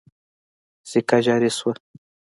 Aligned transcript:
سکه 0.89 1.17
جاري 1.25 1.49
شوه. 1.57 1.73